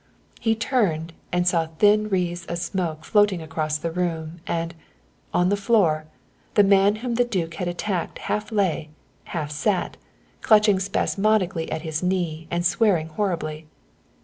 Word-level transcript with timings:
He 0.39 0.55
turned 0.55 1.13
and 1.31 1.47
saw 1.47 1.67
thin 1.77 2.09
wreaths 2.09 2.47
of 2.47 2.57
smoke 2.57 3.05
floating 3.05 3.39
across 3.39 3.77
the 3.77 3.91
room, 3.91 4.39
and, 4.47 4.73
on 5.31 5.49
the 5.49 5.55
floor, 5.55 6.07
the 6.55 6.63
man 6.63 6.95
whom 7.05 7.13
the 7.13 7.23
duke 7.23 7.53
had 7.53 7.67
attacked 7.67 8.17
half 8.17 8.51
lay, 8.51 8.89
half 9.25 9.51
sat, 9.51 9.97
clutching 10.41 10.79
spasmodically 10.79 11.71
at 11.71 11.83
his 11.83 12.01
knee 12.01 12.47
and 12.49 12.65
swearing 12.65 13.09
horribly. 13.09 13.67